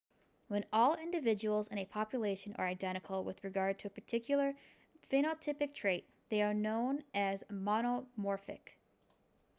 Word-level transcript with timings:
when 0.47 0.65
all 0.73 0.95
individuals 0.95 1.67
in 1.67 1.77
a 1.77 1.85
population 1.85 2.55
are 2.57 2.65
identical 2.65 3.23
with 3.23 3.43
regard 3.43 3.77
to 3.77 3.85
a 3.85 3.91
particular 3.91 4.55
phenotypic 5.11 5.75
trait 5.75 6.07
they 6.29 6.41
are 6.41 6.55
known 6.55 7.03
as 7.13 7.43
monomorphic 7.51 8.73